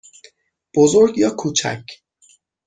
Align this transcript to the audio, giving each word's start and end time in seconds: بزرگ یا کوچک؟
بزرگ 0.75 1.17
یا 1.17 1.29
کوچک؟ 1.37 1.81